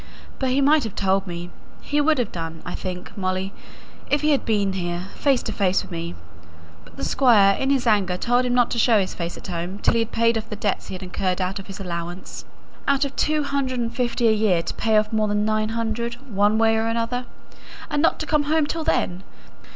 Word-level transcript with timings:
But 0.39 0.49
he 0.49 0.61
might 0.61 0.83
have 0.83 0.95
told 0.95 1.27
me. 1.27 1.51
He 1.79 2.01
would 2.01 2.17
have 2.17 2.31
done, 2.31 2.63
I 2.65 2.73
think, 2.73 3.15
Molly, 3.15 3.53
if 4.09 4.21
he 4.21 4.31
had 4.31 4.45
been 4.45 4.73
here, 4.73 5.09
face 5.13 5.43
to 5.43 5.51
face 5.51 5.83
with 5.83 5.91
me. 5.91 6.15
But 6.83 6.97
the 6.97 7.03
Squire, 7.03 7.55
in 7.55 7.69
his 7.69 7.85
anger, 7.85 8.17
told 8.17 8.43
him 8.45 8.53
not 8.55 8.71
to 8.71 8.79
show 8.79 8.99
his 8.99 9.13
face 9.13 9.37
at 9.37 9.45
home 9.45 9.77
till 9.77 9.93
he 9.93 9.99
had 9.99 10.11
paid 10.11 10.39
off 10.39 10.49
the 10.49 10.55
debts 10.55 10.87
he 10.87 10.95
had 10.95 11.03
incurred 11.03 11.39
out 11.39 11.59
of 11.59 11.67
his 11.67 11.79
allowance. 11.79 12.45
Out 12.87 13.05
of 13.05 13.15
two 13.15 13.43
hundred 13.43 13.79
and 13.79 13.93
fifty 13.95 14.27
a 14.27 14.31
year 14.31 14.63
to 14.63 14.73
pay 14.73 14.97
off 14.97 15.13
more 15.13 15.27
than 15.27 15.45
nine 15.45 15.69
hundred, 15.69 16.15
one 16.33 16.57
way 16.57 16.77
or 16.77 16.87
another! 16.87 17.27
And 17.87 18.01
not 18.01 18.17
to 18.21 18.25
come 18.25 18.45
home 18.45 18.65
till 18.65 18.83
then! 18.83 19.21